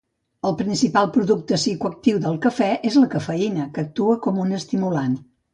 [0.49, 5.17] El principal producte psicoactiu del cafè és la cafeïna, que actua com un estimulant.